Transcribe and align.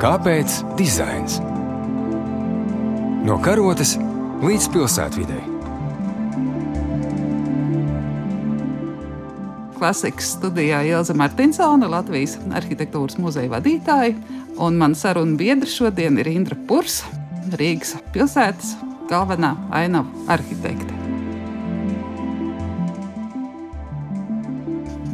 Kāpēc 0.00 0.54
dizains? 0.78 1.34
No 3.20 3.34
karotes 3.44 3.98
līdz 4.40 4.68
pilsētvidai. 4.72 5.40
Klasikas 9.76 10.30
studijā 10.38 10.78
Ilza 10.88 11.12
Martinsone, 11.20 11.84
Latvijas 11.92 12.38
arhitektūras 12.48 13.20
muzeja 13.20 13.52
vadītāja, 13.52 14.16
un 14.56 14.80
mana 14.80 14.96
saruna 14.96 15.36
biedra 15.36 15.68
šodien 15.68 16.16
ir 16.24 16.32
Indra 16.32 16.56
Purs, 16.64 17.02
Rīgas 17.60 17.98
pilsētas 18.16 18.72
galvenā 19.12 19.52
ainavu 19.82 20.24
arhitekte. 20.32 20.96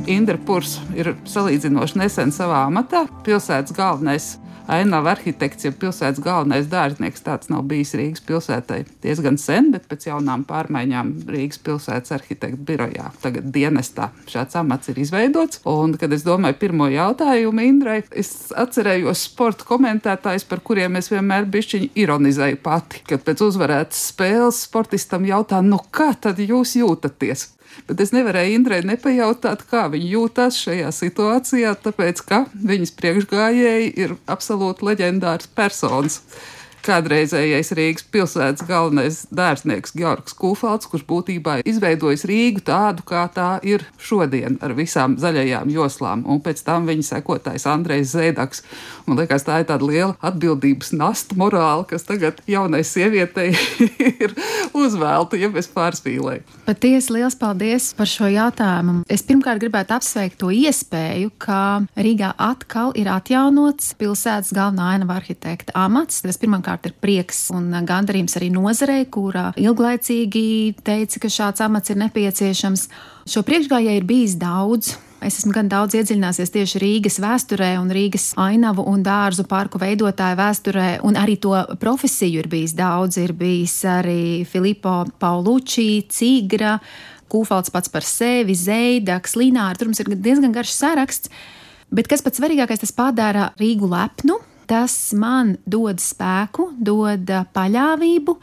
Indra 0.06 0.38
Purs 0.46 0.78
ir 0.94 1.16
salīdzinoši 1.26 2.04
nesen 2.06 2.30
savā 2.30 2.68
amatā, 2.70 3.08
pilsētas 3.26 3.74
galvenais 3.74 4.36
ainava 4.70 5.12
arhitekts, 5.14 5.66
ja 5.66 5.72
pilsētas 5.74 6.22
galvenais 6.22 6.68
dārznieks. 6.70 7.24
Tāds 7.26 7.50
nav 7.52 7.64
bijis 7.70 7.94
Rīgas 7.98 8.22
pilsētai 8.26 8.82
diezgan 9.04 9.38
sen, 9.40 9.70
bet 9.74 9.88
pēc 9.90 10.08
jaunām 10.10 10.44
pārmaiņām 10.48 11.12
Rīgas 11.30 11.60
pilsētas 11.66 12.14
arhitekta 12.16 12.60
birojā 12.68 13.10
tagad 13.22 13.48
dienestā 13.54 14.10
šāds 14.30 14.58
amats 14.60 14.92
ir 14.92 15.00
izveidots. 15.02 15.62
Un, 15.70 15.96
kad 16.00 16.12
es 16.14 16.26
domāju 16.26 16.58
pirmo 16.60 16.90
jautājumu 16.92 17.66
Indrai, 17.66 17.98
es 18.10 18.52
atcerējos 18.56 19.26
sporta 19.30 19.66
komentētājus, 19.68 20.46
par 20.48 20.62
kuriem 20.66 21.00
es 21.00 21.10
vienmēr 21.12 21.48
bišķiņi 21.50 21.92
ironizēju 22.04 22.62
pati, 22.62 23.02
kad 23.08 23.24
pēc 23.26 23.42
uzvarētas 23.48 24.06
spēles 24.12 24.62
sportistam 24.68 25.26
jautā, 25.28 25.62
nu 25.64 25.80
kā 25.90 26.12
tad 26.20 26.42
jūs 26.42 26.76
jūtaties? 26.80 27.50
Bet 27.86 28.00
es 28.02 28.12
nevarēju 28.16 28.56
Indrai 28.58 28.80
nepajautāt, 28.86 29.64
kā 29.70 29.86
viņa 29.92 30.10
jūtas 30.14 30.58
šajā 30.64 30.90
situācijā, 30.94 31.74
tāpēc 31.84 32.22
ka 32.26 32.44
viņas 32.56 32.94
priekšgājēji 32.98 33.92
ir 34.04 34.16
absolūti 34.26 34.88
leģendārs 34.88 35.50
personis 35.54 36.22
kādreizējais 36.86 37.72
Rīgas 37.76 38.06
pilsētas 38.14 38.66
galvenais 38.68 39.22
dārznieks 39.34 39.94
Georgs 39.96 40.36
Kūfalds, 40.38 40.88
kurš 40.90 41.04
būtībā 41.08 41.58
izveidojis 41.66 42.26
Rīgu 42.28 42.62
tādu, 42.66 43.04
kā 43.06 43.26
tā 43.34 43.56
ir 43.66 43.84
šodien, 44.02 44.58
ar 44.64 44.74
visām 44.78 45.16
zaļajām 45.20 45.72
joslām, 45.74 46.24
un 46.30 46.40
pēc 46.44 46.62
tam 46.66 46.86
viņa 46.88 47.08
sekotājs 47.10 47.66
Andrejs 47.70 48.14
Zēdaks. 48.14 48.62
Man 49.06 49.20
liekas, 49.20 49.46
tā 49.46 49.60
ir 49.62 49.68
tāda 49.70 49.86
liela 49.86 50.14
atbildības 50.24 50.92
nasta 50.96 51.38
morāla, 51.38 51.86
kas 51.90 52.06
tagad 52.06 52.40
jaunai 52.50 52.82
sievietei 52.86 53.52
ir 54.22 54.36
uzvēlta, 54.76 55.38
ja 55.40 55.50
bez 55.52 55.70
pārspīlēju. 55.74 56.44
Patiesi 56.66 57.14
liels 57.14 57.38
paldies 57.38 57.92
par 57.96 58.10
šo 58.10 58.30
jautājumu. 58.30 59.02
Es 59.10 59.24
pirmkārt 59.26 59.62
gribētu 59.62 59.96
apsveikt 59.96 60.40
to 60.42 60.50
iespēju, 60.54 61.32
ka 61.42 61.60
Rīgā 61.96 62.32
atkal 62.42 62.92
ir 62.98 63.10
atjaunots 63.12 63.94
pilsētas 64.00 64.52
galvenā 64.56 64.92
ainava 64.96 65.20
arhitekta 65.20 65.74
amats. 65.78 66.22
Tas 66.24 66.40
pirmkārt 66.42 66.75
pirmkārt 66.76 66.86
ir 66.86 66.94
prieks 67.00 67.50
un 67.50 67.72
gandarījums 67.86 68.36
arī 68.36 68.50
nozarei, 68.52 69.06
kurā 69.08 69.54
ilglaicīgi 69.56 70.76
teica, 70.84 71.20
ka 71.20 71.28
šāds 71.28 71.62
amats 71.64 71.90
ir 71.90 71.96
nepieciešams. 71.96 72.88
Šo 73.26 73.42
priekšgājēju 73.42 73.96
ir 73.96 74.04
bijis 74.04 74.36
daudz. 74.36 74.96
Es 75.24 75.38
esmu 75.40 75.52
gan 75.54 75.68
daudz 75.68 75.94
iedziļinājies 75.96 76.52
tieši 76.52 76.78
Rīgas 76.78 77.18
vēsturē, 77.18 77.78
un 77.80 77.88
Rīgas 77.90 78.34
ainavu 78.36 78.84
un 78.86 79.02
dārzu 79.02 79.46
parku 79.48 79.78
veidotāju 79.80 80.36
vēsturē, 80.36 80.88
un 81.02 81.16
arī 81.16 81.38
to 81.40 81.56
profesiju 81.80 82.42
ir 82.42 82.48
bijis 82.48 82.76
daudz. 82.76 83.16
Ir 83.18 83.32
bijis 83.32 83.80
arī 83.88 84.44
Filipo 84.44 85.06
Paulucci, 85.18 86.04
Cigra, 86.12 86.76
Kūfalds 87.32 87.72
pats 87.74 87.90
par 87.90 88.04
sevi, 88.06 88.54
Zeidaks, 88.54 89.34
Lināra. 89.34 89.74
Tur 89.74 89.88
mums 89.88 90.04
ir 90.04 90.12
diezgan 90.14 90.52
garš 90.54 90.76
saraksts. 90.76 91.32
Bet 91.90 92.10
kas 92.10 92.22
pats 92.22 92.38
svarīgākais, 92.38 92.82
tas 92.82 92.92
padara 92.94 93.48
Rīgu 93.58 93.88
lepnu, 93.88 94.36
tas 94.68 94.94
man 95.16 95.56
dod 95.66 96.02
spēku, 96.02 96.72
dod 96.78 97.30
paļāvību. 97.56 98.36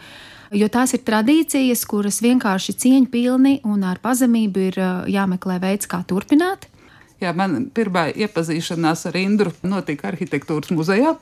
Jo 0.54 0.68
tās 0.70 0.94
ir 0.94 1.02
tradīcijas, 1.02 1.82
kuras 1.90 2.20
vienkārši 2.22 2.76
cieņpilni 2.84 3.60
un 3.66 3.88
ar 3.90 3.98
pazemību 4.04 4.68
ir 4.70 4.78
jāmeklē 5.10 5.58
veids, 5.64 5.90
kā 5.90 6.04
turpināt. 6.06 6.70
Jā, 7.24 7.32
man 7.38 7.70
pirmā 7.72 8.10
iepazīšanās 8.20 9.06
ar 9.08 9.16
Indru 9.16 9.54
notika 9.64 10.10
arhitektūras 10.10 10.74
muzejā, 10.76 11.14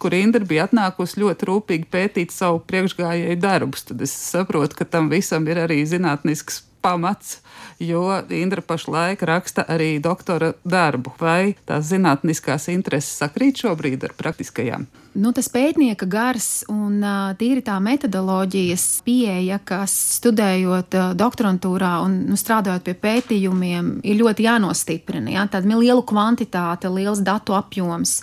kur 0.00 0.14
Indra 0.16 0.46
bija 0.46 0.64
atnākusi 0.68 1.20
ļoti 1.20 1.48
rūpīgi 1.50 1.88
pētīt 1.92 2.32
savu 2.32 2.62
priekšgājēju 2.70 3.36
darbus. 3.42 3.84
Tad 3.90 4.00
es 4.06 4.14
saprotu, 4.14 4.78
ka 4.78 4.88
tam 4.88 5.10
visam 5.12 5.44
ir 5.50 5.60
arī 5.66 5.82
zinātnisks 5.88 6.62
pamats, 6.82 7.38
jo 7.78 8.04
Indra 8.30 8.62
pašlaik 8.64 9.22
raksta 9.22 9.64
arī 9.68 9.98
doktora 10.02 10.52
darbu. 10.64 11.12
Vai 11.20 11.54
tās 11.68 11.90
zinātniskās 11.90 12.68
intereses 12.72 13.20
sakrīt 13.20 13.62
šobrīd 13.64 14.04
ar 14.08 14.16
praktiskajām? 14.18 14.86
Nu, 15.10 15.32
tas 15.34 15.48
pētnieka 15.50 16.06
gars 16.06 16.62
un 16.70 17.00
tīri 17.40 17.64
tā 17.66 17.80
metodoloģijas 17.82 18.84
pieeja, 19.02 19.58
kas 19.66 19.94
studējot 20.20 20.94
doktorantūrā 21.18 21.96
un 22.04 22.14
nu, 22.28 22.38
strādājot 22.38 22.86
pie 22.86 22.94
pētījumiem, 22.94 23.96
ir 24.06 24.20
ļoti 24.20 24.46
jānostiprina. 24.46 25.34
Ja? 25.34 25.48
Tāda 25.50 25.80
liela 25.80 26.04
kvantitāte, 26.06 26.92
liels 26.94 27.24
datu 27.26 27.58
apjoms. 27.58 28.20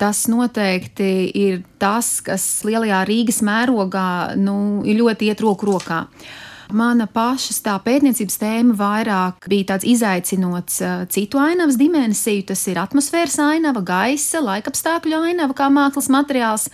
Tas 0.00 0.24
noteikti 0.26 1.28
ir 1.38 1.60
tas, 1.78 2.16
kas 2.24 2.46
lielajā 2.66 3.04
Rīgas 3.06 3.42
mērogā 3.44 4.06
nu, 4.40 4.56
ļoti 4.82 5.28
iet 5.28 5.44
roku 5.44 5.68
rokā. 5.68 6.06
Mana 6.72 7.04
pašas 7.10 7.60
tā 7.64 7.74
pētniecības 7.84 8.38
tēma 8.40 8.76
vairāk 8.78 9.48
bija 9.50 9.72
tāds 9.74 9.84
izaicinots 9.88 10.80
uh, 10.80 11.04
citu 11.12 11.40
ainavas 11.42 11.76
dimensiju. 11.80 12.46
Tas 12.48 12.64
ir 12.72 12.80
atmosfēras 12.80 13.36
ainava, 13.44 13.82
gaisa, 13.84 14.40
laikapstākļu 14.40 15.20
ainava 15.28 15.56
kā 15.58 15.68
mākslas 15.72 16.08
materiāls. 16.12 16.68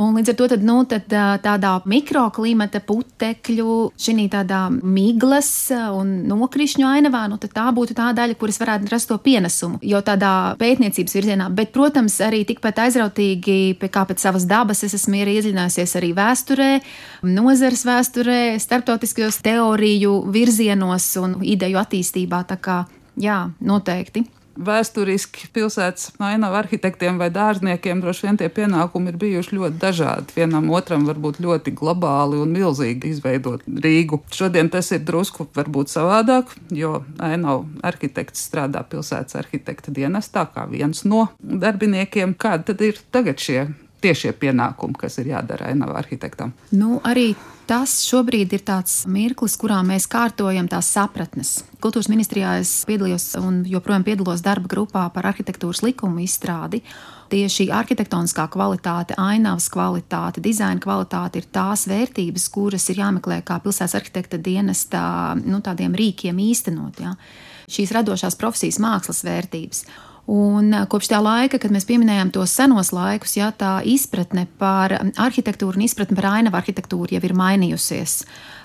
Un 0.00 0.14
līdz 0.16 0.32
ar 0.32 0.36
to 0.38 0.46
tad, 0.48 0.62
nu, 0.64 0.78
tad, 0.88 1.12
tādā 1.44 1.74
mikroklimata 1.90 2.80
putekļu, 2.88 3.74
šī 4.00 4.24
tādā 4.32 4.62
miglas 4.70 5.50
un 5.92 6.22
nokrišņu 6.30 6.86
ainavā, 6.88 7.26
nu, 7.28 7.36
tā 7.40 7.66
būtu 7.76 7.96
tā 7.98 8.08
daļa, 8.16 8.38
kuras 8.40 8.60
varētu 8.62 8.88
rast 8.88 9.10
to 9.10 9.18
pienesumu. 9.20 9.80
Jo 9.84 10.00
tādā 10.04 10.56
pētniecības 10.60 11.18
virzienā, 11.18 11.50
bet, 11.52 11.74
protams, 11.76 12.16
arī 12.24 12.46
tikpat 12.48 12.80
aizrautīgi, 12.86 13.76
kā 13.92 14.06
pēc 14.08 14.24
savas 14.24 14.48
dabas, 14.48 14.80
es 14.88 14.96
esmu 14.96 15.20
iedziļinājusies 15.20 15.96
arī 16.00 16.14
vēsturē, 16.16 16.72
nozares 17.28 17.84
vēsturē, 17.84 18.40
starptautiskajos 18.62 19.42
teoriju 19.44 20.16
virzienos 20.32 21.12
un 21.20 21.40
ideju 21.44 21.80
attīstībā. 21.84 22.46
Tā 22.48 22.56
kā, 22.56 22.82
jā, 23.20 23.42
noteikti 23.60 24.24
vēsturiski 24.60 25.48
pilsētas 25.54 26.10
ainava 26.22 26.60
arhitektiem 26.62 27.18
vai 27.20 27.30
dārzniekiem 27.34 28.02
droši 28.02 28.26
vien 28.26 28.38
tie 28.40 28.48
pienākumi 28.52 29.12
ir 29.12 29.18
bijuši 29.20 29.56
ļoti 29.56 29.80
dažādi. 29.82 30.36
Vienam 30.36 30.70
otram 30.76 31.06
varbūt 31.08 31.40
ļoti 31.42 31.74
globāli 31.76 32.40
un 32.40 32.54
milzīgi 32.54 33.14
izveidot 33.14 33.66
Rīgu. 33.66 34.20
Šodien 34.34 34.70
tas 34.72 34.92
ir 34.94 35.04
drusku 35.06 35.48
varbūt 35.56 35.92
savādāk, 35.92 36.54
jo 36.76 37.00
ainava 37.18 37.64
arhitekts 37.86 38.46
strādā 38.50 38.84
pilsētas 38.88 39.38
arhitekta 39.40 39.94
dienestā 39.94 40.46
kā 40.54 40.66
viens 40.70 41.04
no 41.08 41.28
darbiniekiem. 41.40 42.36
Kādi 42.40 42.70
tad 42.72 42.84
ir 42.84 43.00
tagad 43.14 43.40
šie 43.40 43.64
tiešie 44.02 44.32
pienākumi, 44.36 44.98
kas 44.98 45.18
ir 45.22 45.32
jādara 45.34 45.70
ainava 45.70 45.98
arhitektam? 46.00 46.52
Nu, 46.72 46.98
arī 47.06 47.34
tas 47.70 48.00
šobrīd 48.02 48.56
ir 48.56 48.64
tāds 48.66 49.04
mirklis, 49.06 49.54
kurā 49.60 49.78
mēs 49.86 50.08
kārtojam 50.10 50.66
tās 50.70 50.88
sapratnes. 50.90 51.60
Kultūras 51.82 52.10
ministrijā 52.10 52.56
es 52.60 52.72
piedalījos 52.88 53.36
un 53.38 53.62
joprojām 53.68 54.04
piedalos 54.06 54.42
darba 54.42 54.70
grupā 54.72 55.06
par 55.14 55.30
arhitektūras 55.30 55.84
likumu 55.86 56.24
izstrādi. 56.24 56.82
Tieši 57.30 57.68
arhitektoniskā 57.70 58.48
kvalitāte, 58.50 59.14
ainavas 59.14 59.68
kvalitāte, 59.70 60.42
dizaina 60.42 60.82
kvalitāte 60.82 61.38
ir 61.38 61.46
tās 61.54 61.86
vērtības, 61.86 62.48
kuras 62.50 62.88
ir 62.90 63.04
jāmeklē 63.04 63.38
kā 63.46 63.60
pilsētas 63.62 63.94
arhitekta 64.00 64.40
dienestā, 64.42 65.04
nu, 65.38 65.62
tādiem 65.62 65.94
rīkiem 65.94 66.42
īstenot. 66.50 66.98
Ja? 67.04 67.14
Šīs 67.70 67.94
radošās 67.94 68.34
profesijas 68.40 68.80
mākslas 68.82 69.22
vērtības. 69.28 69.84
Un 70.30 70.70
kopš 70.86 71.08
tā 71.10 71.18
laika, 71.18 71.58
kad 71.58 71.72
mēs 71.74 71.88
pieminējām 71.88 72.28
tos 72.30 72.52
senos 72.54 72.92
laikus, 72.94 73.32
jā, 73.34 73.48
tā 73.50 73.80
izpratne 73.82 74.44
par 74.60 74.92
arhitektūru 75.18 75.80
un 75.80 75.82
izpratne 75.88 76.14
par 76.14 76.28
ainavu 76.36 76.54
arhitektūru 76.60 77.16
jau 77.16 77.22
ir 77.26 77.34
mainījusies. 77.34 78.12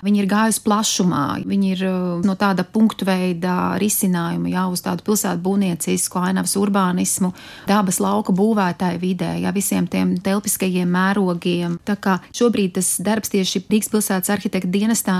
Viņi 0.06 0.20
ir 0.22 0.28
gājusi 0.30 0.62
plašumā, 0.62 1.22
viņi 1.42 1.72
ir 1.74 1.82
no 2.22 2.36
tāda 2.38 2.62
punktu 2.62 3.08
veida 3.08 3.74
risinājuma 3.82 4.52
jau 4.52 4.66
uz 4.76 4.84
tādu 4.84 5.02
pilsētu 5.08 5.42
būvniecisku, 5.42 6.20
ainavas 6.22 6.54
urbānismu, 6.60 7.32
dabas 7.66 7.98
lauka 8.04 8.34
būvētāju 8.36 9.02
vidē, 9.02 9.32
jā, 9.42 9.50
visiem 9.56 9.90
tiem 9.90 10.14
telpiskajiem 10.22 10.94
mērogiem. 10.94 11.80
Tā 11.88 11.98
kā 11.98 12.20
šobrīd 12.30 12.76
tas 12.78 12.92
darbs 13.02 13.34
tieši 13.34 13.64
Rīgas 13.66 13.90
pilsētas 13.90 14.30
arhitekta 14.36 14.70
dienestā, 14.70 15.16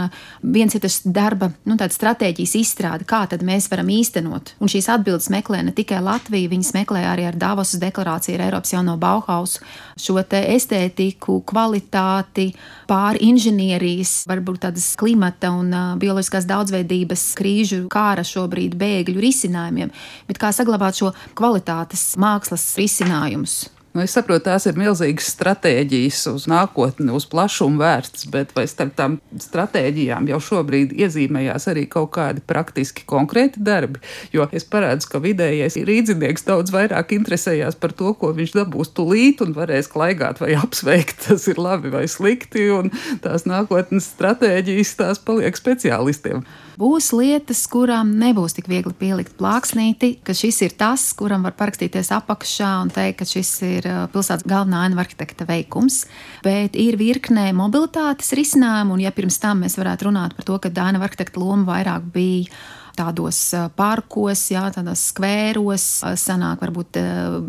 viens 0.46 0.78
ir 0.78 0.84
tas 0.87 1.00
darba, 1.02 1.50
nu, 1.66 1.75
tāda 1.75 1.90
stratēģijas 1.96 2.54
izstrāde, 2.62 3.08
kā 3.08 3.25
tad 3.26 3.43
mēs 3.43 3.66
varam 3.72 3.90
īstenot. 3.90 4.54
Un 4.62 4.70
šīs 4.70 4.93
atbildes 4.94 5.32
meklē 5.34 5.64
ne 5.66 5.75
tikai 5.75 5.98
Latvija, 6.04 6.36
Latviju. 6.37 6.50
Viņas 6.53 6.73
meklē 6.75 7.03
arī 7.09 7.25
ar 7.27 7.37
Davosas 7.37 7.81
deklarāciju, 7.81 8.37
ar 8.37 8.44
Eiropas 8.47 8.73
jauno 8.73 8.97
Bauhausu 9.00 9.62
šo 9.97 10.21
estētiku, 10.21 11.43
kvalitāti, 11.49 12.53
pāri 12.87 13.25
inženierijas, 13.31 14.27
varbūt 14.29 14.67
tādas 14.67 14.94
klimata 14.97 15.50
un 15.50 15.73
bioloģiskās 15.99 16.47
daudzveidības 16.47 17.25
krīžu 17.38 17.87
kāra 17.88 18.25
šobrīd 18.25 18.77
bēgļu 18.77 19.21
risinājumiem, 19.21 19.91
bet 20.29 20.38
kā 20.38 20.53
saglabāt 20.53 21.00
šo 21.00 21.15
kvalitātes 21.35 22.17
mākslas 22.21 22.77
risinājumus. 22.77 23.75
Nu, 23.96 24.02
es 24.04 24.12
saprotu, 24.12 24.43
tās 24.44 24.66
ir 24.69 24.76
milzīgas 24.76 25.31
stratēģijas 25.32 26.19
uz 26.28 26.43
nākotni, 26.52 27.06
uz 27.16 27.25
plašumu 27.32 27.81
vērstas, 27.81 28.26
bet 28.28 28.50
vai 28.52 28.66
starp 28.69 28.93
tām 28.98 29.14
stratēģijām 29.40 30.28
jau 30.28 30.40
šobrīd 30.50 30.93
iezīmējās 30.93 31.64
arī 31.72 31.87
kaut 31.88 32.10
kādi 32.19 32.44
praktiski 32.44 33.06
konkrēti 33.08 33.62
darbi? 33.64 34.02
Jo 34.37 34.50
es 34.52 34.69
parādzu, 34.69 35.08
ka 35.14 35.22
vidējais 35.25 35.78
rīznieks 35.88 36.44
daudz 36.44 36.75
vairāk 36.76 37.16
interesējās 37.16 37.81
par 37.81 37.96
to, 37.96 38.12
ko 38.20 38.34
viņš 38.37 38.52
dabūs 38.58 38.93
tulīt 39.00 39.40
un 39.40 39.56
varēs 39.56 39.88
klaigāt 39.96 40.44
vai 40.44 40.52
apsveikt, 40.60 41.25
tas 41.31 41.48
ir 41.48 41.56
labi 41.56 41.96
vai 41.96 42.04
slikti, 42.04 42.69
un 42.76 42.93
tās 43.25 43.48
nākotnes 43.48 44.12
stratēģijas 44.12 44.96
tās 45.00 45.25
paliek 45.25 45.56
speciālistiem. 45.56 46.44
Būs 46.76 47.08
lietas, 47.17 47.62
kurām 47.73 48.11
nebūs 48.20 48.52
tik 48.58 48.67
viegli 48.69 48.93
pielikt 49.00 49.38
plāksnīti, 49.38 50.19
ka 50.20 50.34
šis 50.37 50.58
ir 50.67 50.75
tas, 50.76 51.06
kuram 51.17 51.46
var 51.49 51.55
parakstīties 51.56 52.11
apakšā 52.12 52.73
un 52.82 52.93
teikt, 52.93 53.23
ka 53.23 53.28
šis 53.31 53.52
ir 53.64 53.88
uh, 53.88 54.02
pilsētas 54.12 54.44
galvenā 54.44 54.82
ainu 54.84 55.00
arhitekta 55.00 55.49
veikums. 55.49 56.02
Bet 56.44 56.76
ir 56.76 57.00
virknē 57.00 57.49
mobilitātes 57.56 58.34
risinājumu, 58.37 58.99
un 58.99 59.06
ja 59.06 59.14
pirms 59.17 59.40
tam 59.40 59.64
mēs 59.64 59.78
varētu 59.81 60.11
runāt 60.11 60.37
par 60.37 60.44
to, 60.44 60.61
ka 60.61 60.75
ainu 60.84 61.00
arhitekta 61.00 61.40
loma 61.40 61.64
vairāk 61.73 62.12
bija 62.12 62.52
tādos 62.96 63.40
uh, 63.56 63.70
parkos, 63.72 64.44
jā, 64.52 64.69
tādos 64.76 65.08
skvēros. 65.14 65.90
Uh, 66.05 66.12
sanāk, 66.20 66.61
varbūt 66.61 67.00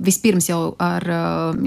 vispirms 0.08 0.48
jau 0.48 0.62
ar 0.80 1.04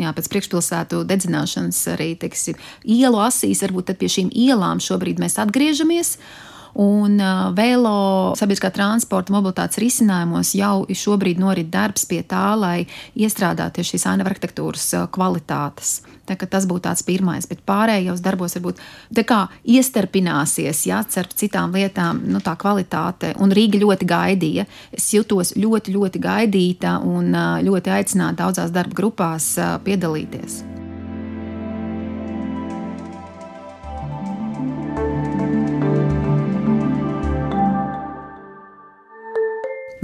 jā, 0.00 0.16
priekšpilsētu 0.16 1.04
dedzināšanas 1.12 1.86
arī 1.92 2.14
teiksim, 2.24 2.56
ielu 2.88 3.20
asīs, 3.28 3.60
varbūt 3.68 3.98
pie 4.00 4.16
šīm 4.16 4.32
ielām 4.48 4.80
šobrīd 4.80 5.20
mēs 5.20 5.36
atgriežamies. 5.44 6.16
Un 6.78 7.18
vēlo 7.56 7.96
sabiedriskā 8.38 8.70
transporta 8.74 9.34
mobilitātes 9.34 9.80
risinājumos 9.82 10.54
jau 10.54 10.86
šobrīd 10.86 11.40
norit 11.42 11.70
darbs 11.72 12.06
pie 12.06 12.22
tā, 12.22 12.52
lai 12.58 12.86
iestrādātu 13.18 13.84
šīs 13.86 14.06
ainava 14.10 14.30
arhitektūras 14.32 14.86
kvalitātes. 15.14 16.00
Tā, 16.30 16.36
tas 16.46 16.66
būtu 16.70 16.84
tāds 16.86 17.02
pirmais, 17.02 17.48
bet 17.50 17.64
pārējos 17.66 18.22
darbos 18.22 18.54
varbūt 18.54 18.78
tā 19.18 19.24
kā 19.26 19.40
iestarpināsies, 19.66 20.84
ja 20.86 21.02
starp 21.02 21.34
citām 21.34 21.74
lietām, 21.74 22.22
nu, 22.30 22.42
tā 22.44 22.54
kvalitāte. 22.60 23.34
Un 23.42 23.50
Rīga 23.56 23.82
ļoti 23.82 24.06
gaidīja. 24.06 24.68
Es 24.94 25.10
jutos 25.14 25.56
ļoti, 25.58 25.96
ļoti 25.98 26.22
gaidīta 26.22 26.98
un 27.02 27.34
ļoti 27.66 27.96
aicināta 27.98 28.44
daudzās 28.44 28.74
darba 28.74 28.94
grupās 29.02 29.56
piedalīties. 29.86 30.62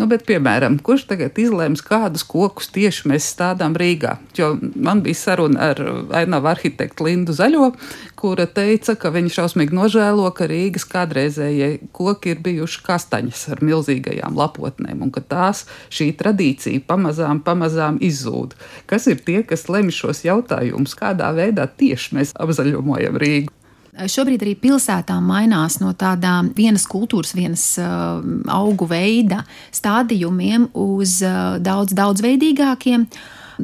Nu, 0.06 0.12
bet, 0.12 0.23
piemēram, 0.23 0.76
kurš 0.87 1.08
tagad 1.11 1.35
izlēms, 1.43 1.81
kādus 1.82 2.23
kokus 2.31 2.69
tieši 2.70 3.08
mēs 3.11 3.25
stādām 3.32 3.73
Rīgā? 3.75 4.12
Jo 4.38 4.53
man 4.79 5.00
bija 5.03 5.19
saruna 5.19 5.73
ar 5.73 5.81
ainavu 6.14 6.47
arhitektu 6.47 7.08
Lindu 7.08 7.35
Zaļo, 7.35 7.73
kura 8.14 8.47
teica, 8.47 8.94
ka 8.94 9.11
viņa 9.11 9.32
šausmīgi 9.35 9.75
nožēlo, 9.75 10.29
ka 10.31 10.47
Rīgas 10.47 10.87
kādreizējie 10.93 11.88
koki 11.91 12.37
ir 12.37 12.44
bijuši 12.47 12.85
kastaņas 12.87 13.43
ar 13.56 13.64
milzīgajām 13.67 14.38
lapotnēm, 14.38 15.03
un 15.03 15.11
ka 15.11 15.25
tās 15.26 15.64
šī 15.91 16.12
tradīcija 16.23 16.87
pamazām, 16.87 17.43
pamazām 17.43 17.99
izzūd. 17.99 18.55
Kas 18.87 19.11
ir 19.11 19.19
tie, 19.26 19.41
kas 19.43 19.67
lemj 19.67 19.91
šos 20.05 20.23
jautājumus, 20.29 20.94
kādā 21.02 21.35
veidā 21.35 21.67
tieši 21.67 22.20
mēs 22.20 22.37
apzaļumojam 22.47 23.19
Rīgu? 23.26 23.56
Šobrīd 23.97 24.43
arī 24.45 24.53
pilsētā 24.61 25.17
mainās 25.25 25.79
no 25.81 25.95
tādām 25.97 26.51
vienas 26.57 26.85
kultūras, 26.91 27.33
vienas 27.37 27.65
uh, 27.81 28.19
augu 28.53 28.89
veida 28.91 29.41
stādījumiem 29.75 30.69
uz 30.77 31.23
uh, 31.25 31.57
daudz 31.65 31.97
daudzveidīgākiem. 31.97 33.07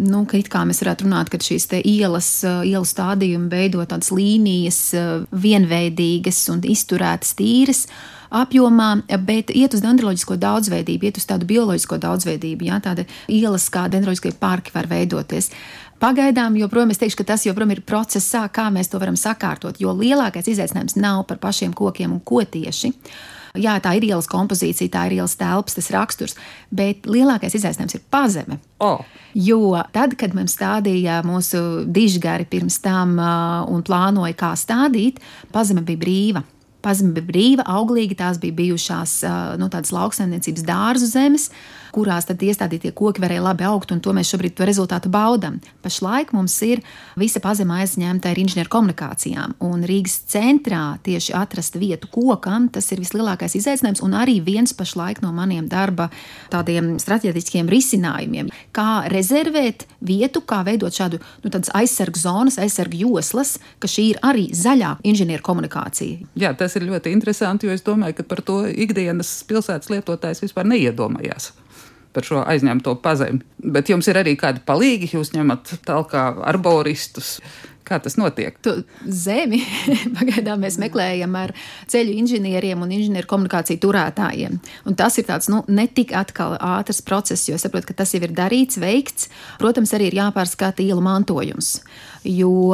Nu, 0.00 0.22
kā 0.24 0.62
mēs 0.64 0.80
varētu 0.80 1.04
runāt, 1.04 1.28
ka 1.28 1.36
šīs 1.36 1.68
ielas, 1.82 2.30
uh, 2.48 2.62
ielu 2.64 2.88
stādījumi 2.88 3.52
veido 3.52 3.84
tādas 3.84 4.08
līnijas, 4.14 4.80
uh, 4.96 5.28
vienveidīgas 5.36 6.46
un 6.54 6.64
izturētas 6.64 7.36
tīras 7.36 7.86
apjomā, 8.32 9.02
bet 9.20 9.52
iet 9.52 9.76
uz 9.76 9.84
dendroloģisko 9.84 10.38
daudzveidību, 10.40 11.10
iet 11.10 11.20
uz 11.20 11.28
tādu 11.28 11.44
bioloģisko 11.50 12.00
daudzveidību. 12.00 12.70
Jā, 12.70 12.80
tāda 12.80 13.04
ielas 13.28 13.68
kā 13.72 13.84
dendroloģiskie 13.92 14.32
parki 14.40 14.72
var 14.72 14.88
veidoties. 14.88 15.52
Pagaidām, 16.02 16.56
joprojām 16.58 16.90
es 16.90 16.98
teikšu, 16.98 17.20
ka 17.20 17.28
tas 17.30 17.44
joprojām 17.46 17.76
ir 17.76 17.80
procesā, 17.86 18.40
kā 18.50 18.64
mēs 18.74 18.88
to 18.90 18.98
varam 18.98 19.14
sakārtot, 19.14 19.76
jo 19.78 19.92
lielākais 19.94 20.48
izaicinājums 20.50 20.96
nav 20.98 21.20
par 21.28 21.38
pašiem 21.38 21.70
kokiem 21.78 22.16
un 22.16 22.18
ko 22.26 22.40
tieši. 22.42 22.90
Jā, 23.62 23.76
tā 23.84 23.92
ir 23.98 24.08
ielas 24.08 24.26
kompozīcija, 24.32 24.90
tā 24.90 25.04
ir 25.06 25.20
ielas 25.20 25.36
telpas, 25.38 25.76
tas 25.76 25.90
raksturs, 25.94 26.34
bet 26.74 27.06
lielākais 27.06 27.54
izaicinājums 27.54 27.94
ir 27.94 28.02
pazeme. 28.10 28.58
Oh. 28.82 29.04
Jo 29.36 29.76
tad, 29.94 30.16
kad 30.18 30.34
mums 30.34 30.56
stādīja 30.56 31.20
mūsu 31.28 31.84
dižgari 31.86 32.48
pirms 32.50 32.80
tam 32.82 33.14
un 33.70 33.84
plānoja, 33.86 34.34
kā 34.40 34.50
stādīt, 34.58 35.20
pazeme 35.54 35.84
bija 35.86 36.02
brīva. 36.02 36.42
Pazeme 36.82 37.14
bija 37.14 37.28
brīva, 37.28 37.68
auglīga, 37.76 38.18
tās 38.24 38.42
bija 38.42 38.58
bijušās 38.58 39.20
nu, 39.62 39.70
tādas 39.70 39.94
lauksaimniecības 39.94 40.66
dārzu 40.66 41.12
zemes. 41.12 41.52
Kurās 41.92 42.24
tad 42.24 42.40
iestādītie 42.40 42.94
koki 42.96 43.20
varēja 43.20 43.42
labi 43.44 43.66
augt, 43.68 43.90
un 43.92 44.00
to 44.00 44.14
mēs 44.16 44.30
šobrīd 44.32 44.54
to 44.56 44.64
rezultātu 44.64 45.10
baudām. 45.12 45.58
Pašlaik 45.84 46.30
mums 46.32 46.54
ir 46.64 46.80
visa 47.20 47.40
pazema 47.44 47.82
aizņemta 47.82 48.30
ar 48.32 48.40
inženieru 48.40 48.70
komunikācijām, 48.72 49.58
un 49.68 49.84
Rīgas 49.84 50.14
centrā 50.32 50.96
tieši 51.04 51.34
atrast 51.36 51.76
vietu 51.76 52.08
kokam, 52.12 52.70
tas 52.72 52.88
ir 52.94 53.02
vislielākais 53.02 53.58
izaicinājums, 53.60 54.00
un 54.06 54.16
arī 54.16 54.38
viens 54.40 54.72
pašlaik 54.76 55.20
no 55.20 55.34
maniem 55.36 55.68
darba 55.68 56.08
tādiem 56.52 56.94
strateģiskiem 57.02 57.68
risinājumiem. 57.68 58.48
Kā 58.72 59.04
rezervēt 59.12 59.84
vietu, 60.00 60.40
kā 60.48 60.62
veidot 60.64 60.96
šādu 60.96 61.20
nu, 61.44 61.52
aizsargu 61.76 62.24
zonas, 62.24 62.56
aizsargu 62.62 63.04
joslas, 63.04 63.58
ka 63.82 63.90
šī 63.90 64.06
ir 64.14 64.22
arī 64.24 64.48
zaļā 64.56 64.94
inženieru 65.12 65.44
komunikācija. 65.44 66.24
Jā, 66.40 66.54
tas 66.56 66.72
ir 66.80 66.88
ļoti 66.88 67.12
interesanti, 67.12 67.68
jo 67.68 67.76
es 67.76 67.84
domāju, 67.84 68.22
ka 68.22 68.28
par 68.32 68.40
to 68.40 68.62
ikdienas 68.70 69.42
pilsētas 69.48 69.92
lietotājs 69.92 70.40
vispār 70.46 70.72
neiedomājās 70.72 71.52
par 72.12 72.26
šo 72.26 72.42
aizņemto 72.44 72.96
pazemi. 73.04 73.42
Bet 73.62 73.90
jums 73.92 74.08
ir 74.10 74.20
arī 74.20 74.36
kādi 74.40 74.62
palīgi, 74.66 75.10
jūs 75.16 75.32
ņemat 75.36 75.76
tālāk 75.86 76.14
arboristus. 76.18 77.38
Kā 77.82 77.98
tas 78.02 78.14
notiek? 78.18 78.54
Tu 78.62 78.74
zemi 79.10 79.58
pagaidām 80.18 80.62
mēs 80.62 80.78
meklējam 80.82 81.34
ar 81.38 81.54
ceļu 81.90 82.14
inženieriem 82.20 82.84
un 82.84 82.94
inženieru 82.94 83.28
komunikāciju 83.30 83.82
turētājiem. 83.82 84.60
Un 84.86 84.98
tas 84.98 85.18
ir 85.18 85.26
tāds 85.26 85.50
nu, 85.50 85.64
ne 85.66 85.88
tik 85.90 86.14
ātrs 86.14 87.02
process, 87.06 87.48
jo 87.48 87.58
es 87.58 87.66
saprotu, 87.66 87.90
ka 87.90 87.98
tas 88.02 88.14
jau 88.14 88.22
ir 88.22 88.34
darīts, 88.36 88.78
veikts. 88.82 89.28
Protams, 89.58 89.94
arī 89.96 90.12
ir 90.12 90.20
jāpārskata 90.22 90.84
ielu 90.84 91.02
mantojums. 91.02 91.80
Jo 92.22 92.70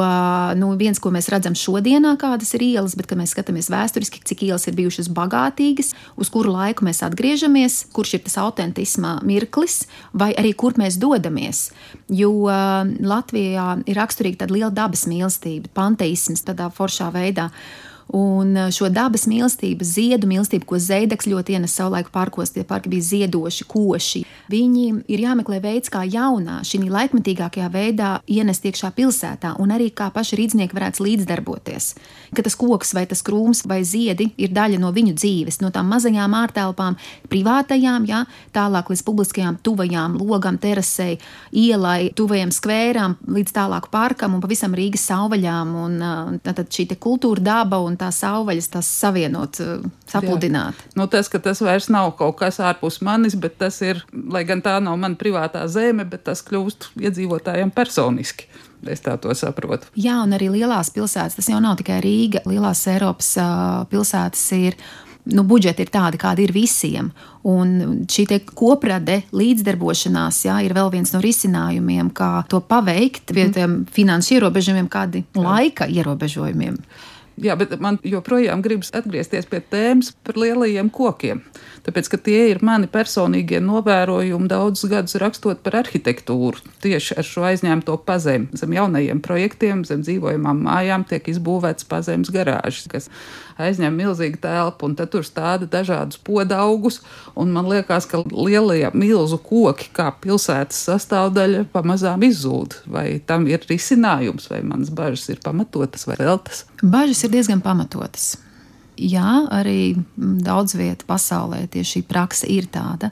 nu, 0.61 0.69
viens, 0.77 0.99
ko 1.01 1.09
mēs 1.13 1.31
redzam 1.33 1.55
šodienā, 1.57 2.13
kādas 2.21 2.53
ir 2.53 2.67
ielas, 2.67 2.93
bet 2.97 3.09
kad 3.09 3.17
mēs 3.17 3.33
skatāmies 3.33 3.71
vēsturiski, 3.73 4.21
cik 4.29 4.43
ielas 4.45 4.67
ir 4.69 4.77
bijušas 4.77 5.09
bagātīgas, 5.09 5.95
uz 6.21 6.29
kuru 6.29 6.53
laiku 6.53 6.85
mēs 6.85 7.01
atgriežamies, 7.07 7.79
kurš 7.95 8.19
ir 8.19 8.23
tas 8.27 8.37
autentisma 8.43 9.17
mirklis, 9.25 9.81
vai 10.13 10.35
arī 10.37 10.53
kur 10.53 10.77
mēs 10.77 10.99
dodamies. 11.01 11.69
Jo 12.13 12.29
Latvijā 12.45 13.71
ir 13.89 13.97
raksturīga 13.97 14.43
tāda 14.43 14.57
liela 14.59 14.71
dabas 14.73 14.98
mīlestība, 15.07 15.71
panteisms 15.73 16.43
tādā 16.47 16.67
foršā 16.73 17.11
veidā. 17.15 17.49
Un 18.15 18.55
eh, 18.57 18.69
šo 18.73 18.87
dabas 18.89 19.27
mīlestību, 19.29 19.85
ziedu 19.85 20.29
mīlestību, 20.29 20.65
ko 20.65 20.79
Zeideks 20.81 21.27
ļoti 21.29 21.53
ienes 21.57 21.75
savulaik 21.77 22.09
parkos, 22.13 22.49
tie 22.55 22.63
parki 22.65 22.89
bija 22.89 23.05
ziedoši, 23.05 23.67
koši. 23.69 24.23
Viņiem 24.49 25.03
ir 25.11 25.21
jāmeklē 25.27 25.59
veids, 25.61 25.91
kā 25.93 26.01
jaunā, 26.09 26.59
šī 26.65 26.81
laikmetīgākajā 26.89 27.67
veidā 27.69 28.09
ienest 28.25 28.65
iekšā 28.65 28.89
pilsētā, 28.97 29.53
un 29.61 29.73
arī 29.75 29.91
kā 29.93 30.07
paši 30.15 30.39
rīznieki 30.39 30.73
varētu 30.73 31.05
līdzdarboties. 31.05 31.91
Ka 32.33 32.45
tas 32.45 32.57
koks 32.57 32.95
vai 32.97 33.05
tas 33.09 33.21
krūms 33.25 33.61
vai 33.69 33.83
ziedi 33.85 34.31
ir 34.41 34.55
daļa 34.57 34.79
no 34.81 34.89
viņu 34.95 35.13
dzīves, 35.19 35.59
no 35.61 35.69
tām 35.75 35.91
mazajām 35.93 36.33
ārtelpām, 36.39 36.97
privātajām, 37.29 38.09
jā, 38.09 38.23
tālāk 38.55 38.89
līdz 38.89 39.05
publiskajām, 39.05 39.59
tuvajām 39.61 40.17
logam, 40.17 40.57
terasei, 40.57 41.19
ielai, 41.53 42.09
tuvajam 42.17 42.49
skvēram, 42.55 43.19
līdz 43.29 43.53
tālāk 43.53 43.91
parkam 43.93 44.33
un 44.33 44.41
pavisam 44.41 44.73
Rīgas 44.73 45.05
sauvaļām. 45.11 45.77
Un, 45.85 46.01
uh, 46.01 46.35
tad 46.41 46.65
šī 46.73 46.87
kultūra 46.97 47.43
daba 47.43 47.77
un 47.85 47.98
tās 47.99 48.21
augaļas, 48.25 48.69
tās 48.75 48.89
savienot, 49.01 49.59
eh, 49.63 49.83
sapludināt. 50.09 50.79
Jā. 50.79 50.95
Nu, 50.99 51.07
tas, 51.11 51.29
ka 51.31 51.41
tas 51.43 51.61
vairs 51.65 51.89
nav 51.93 52.15
kaut 52.19 52.39
kas 52.41 52.59
ārpus 52.63 53.01
manis, 53.05 53.35
bet 53.35 53.59
tas 53.61 53.81
ir, 53.85 54.03
lai 54.13 54.45
gan 54.47 54.63
tā 54.65 54.77
nav 54.83 54.97
mana 54.97 55.19
privātā 55.19 55.65
zeme, 55.67 56.07
bet 56.09 56.25
tas 56.29 56.43
kļūst 56.45 56.91
iedzīvotājiem 56.99 57.73
personiski. 57.75 58.49
Es 58.87 59.03
tā 59.03 59.17
to 59.19 59.33
saprotu. 59.35 59.89
Jā, 59.99 60.21
un 60.23 60.31
arī 60.31 60.47
lielās 60.53 60.91
pilsētas, 60.95 61.35
tas 61.35 61.49
jau 61.51 61.59
nav 61.59 61.75
tikai 61.81 61.99
Rīga. 61.99 62.45
Lielās 62.47 62.85
Eiropas 62.87 63.33
uh, 63.35 63.83
pilsētas 63.91 64.45
ir 64.55 64.77
nu, 65.33 65.43
budžeti 65.43 65.83
ir 65.85 65.91
tādi, 65.93 66.19
kādi 66.21 66.45
ir 66.47 66.53
visiem. 66.55 67.11
Un 67.47 68.05
šī 68.09 68.25
koprade, 68.55 69.21
līdzdarbošanās, 69.35 70.41
jā, 70.47 70.57
ir 70.65 70.75
vēl 70.77 70.91
viens 70.93 71.13
no 71.15 71.21
risinājumiem, 71.23 72.11
kā 72.15 72.31
to 72.51 72.61
paveikt 72.61 73.33
pie 73.33 73.45
mhm. 73.47 73.53
tiem 73.55 73.77
finanšu 73.93 74.37
ierobežojumiem, 74.39 74.89
kādi 74.91 75.23
laika 75.37 75.89
ierobežojumiem. 75.89 76.79
Jā, 77.39 77.55
bet 77.55 77.71
man 77.79 77.99
joprojām 78.03 78.59
gribas 78.63 78.89
atgriezties 78.95 79.47
pie 79.47 79.61
tēmas 79.71 80.11
par 80.27 80.35
lielajiem 80.39 80.89
kokiem. 80.91 81.39
Tāpēc, 81.85 82.09
ka 82.11 82.17
tie 82.25 82.39
ir 82.51 82.59
mani 82.65 82.89
personīgie 82.91 83.61
novērojumi 83.63 84.49
daudzus 84.51 84.89
gadus 84.91 85.15
rakstot 85.21 85.61
par 85.63 85.77
arhitektūru. 85.79 86.59
Tieši 86.83 87.15
ar 87.21 87.27
šo 87.27 87.45
aizņemto 87.47 87.95
pazemi. 88.07 88.49
Zem 88.59 88.75
jaunajiem 88.75 89.21
projektiem, 89.23 89.85
zem 89.87 90.03
dzīvojamām 90.03 90.65
mājām 90.65 91.05
tiek 91.07 91.29
izbūvēts 91.31 91.87
pazemes 91.87 92.31
garāžas, 92.33 92.89
kas 92.91 93.07
aizņem 93.59 93.95
milzīgu 94.01 94.41
telpu, 94.43 94.89
un 94.89 94.97
tur 94.99 95.23
stāda 95.27 95.69
dažādus 95.69 96.19
podaugus. 96.19 96.99
Man 97.39 97.69
liekas, 97.71 98.07
ka 98.09 98.19
lielie 98.27 98.89
milzu 98.91 99.39
koki, 99.43 99.91
kā 99.95 100.09
pilsētas 100.23 100.81
sastāvdaļa, 100.89 101.69
pamazām 101.71 102.27
izzūd. 102.27 102.81
Vai 102.91 103.07
tam 103.23 103.47
ir 103.47 103.63
risinājums, 103.69 104.51
vai 104.51 104.59
manas 104.67 104.91
bažas 104.91 105.29
ir 105.31 105.39
pamatotas 105.45 106.07
vai 106.09 106.19
veltas? 106.19 106.65
Bažas 106.81 107.23
ir 107.25 107.33
diezgan 107.33 107.61
pamatotas. 107.63 108.37
Jā, 108.99 109.45
arī 109.51 109.95
daudz 110.15 110.75
vietā 110.75 111.07
pasaulē 111.07 111.63
tieši 111.71 111.99
šī 111.99 112.01
praksa 112.07 112.47
ir 112.51 112.67
tāda, 112.71 113.11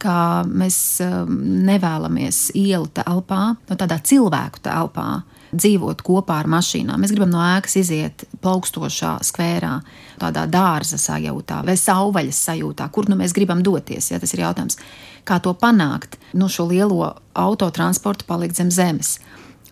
ka 0.00 0.42
mēs 0.46 0.76
um, 1.04 1.36
nevēlamies 1.66 2.48
ielu 2.58 2.88
telpā, 2.96 3.42
no 3.68 3.76
tādā 3.78 4.00
cilvēku 4.02 4.62
telpā, 4.64 5.22
dzīvot 5.50 6.02
kopā 6.06 6.38
ar 6.40 6.48
mašīnām. 6.50 7.02
Mēs 7.02 7.12
gribam 7.14 7.32
no 7.34 7.42
ēkas 7.42 7.76
iziet 7.80 8.24
plaukstošā 8.42 9.16
skvērā, 9.26 9.72
tādā 10.22 10.46
dārza 10.50 10.98
sajūtā 11.00 11.60
vai 11.66 11.76
sauvaļas 11.78 12.44
sajūtā, 12.50 12.86
kur 12.94 13.10
nu 13.10 13.18
mēs 13.20 13.34
gribam 13.36 13.62
doties. 13.66 14.12
Ja, 14.12 14.20
tas 14.22 14.34
ir 14.34 14.44
jautājums, 14.44 14.78
kā 15.26 15.40
to 15.42 15.54
panākt. 15.58 16.18
Nu, 16.32 16.48
šo 16.50 16.68
lielo 16.70 17.12
autotransportu 17.38 18.26
palikt 18.30 18.58
zem 18.58 18.70
zemes. 18.74 19.18